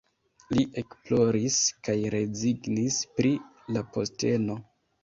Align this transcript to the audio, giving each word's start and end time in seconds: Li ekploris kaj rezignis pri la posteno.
Li 0.55 0.63
ekploris 0.81 1.59
kaj 1.89 1.97
rezignis 2.17 2.99
pri 3.21 3.35
la 3.79 3.87
posteno. 3.97 4.61